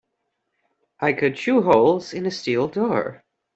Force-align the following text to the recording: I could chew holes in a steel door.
I 0.99 1.13
could 1.13 1.35
chew 1.35 1.61
holes 1.61 2.11
in 2.15 2.25
a 2.25 2.31
steel 2.31 2.67
door. 2.67 3.23